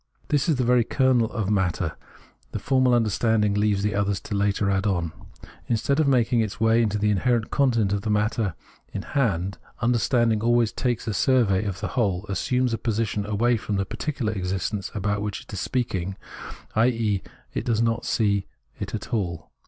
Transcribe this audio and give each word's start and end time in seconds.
This, 0.29 0.47
the 0.47 0.63
very 0.63 0.83
kernel 0.83 1.31
of 1.31 1.45
the 1.45 1.51
matter, 1.51 1.95
formal 2.57 2.95
understanding 2.95 3.53
leaves 3.53 3.83
to 3.83 3.93
others 3.93 4.19
to 4.21 4.33
add 4.33 4.39
later 4.39 4.71
on. 4.89 5.11
Instead 5.67 5.99
of 5.99 6.07
making 6.07 6.41
its 6.41 6.59
way 6.59 6.81
into 6.81 6.97
the 6.97 7.11
inherent 7.11 7.51
content 7.51 7.93
of 7.93 8.01
the 8.01 8.09
matter 8.09 8.55
in 8.91 9.01
52 9.03 9.11
Phenomenology 9.11 9.11
of 9.11 9.13
Mind 9.13 9.29
hand, 9.29 9.57
understanding 9.79 10.41
always 10.41 10.71
takes 10.71 11.07
a 11.07 11.13
survey 11.13 11.65
of 11.65 11.81
the 11.81 11.89
whole, 11.89 12.25
assumes 12.29 12.73
a 12.73 12.79
position 12.79 13.27
away 13.27 13.57
from 13.57 13.75
the 13.75 13.85
particular 13.85 14.33
ex 14.35 14.51
istence 14.51 14.95
about 14.95 15.21
which 15.21 15.41
it 15.41 15.53
is 15.53 15.59
speaking, 15.61 16.15
i.e. 16.75 17.21
it 17.53 17.63
does 17.63 17.83
not 17.83 18.03
see 18.03 18.47
it 18.79 18.95
at 18.95 19.13
all. 19.13 19.51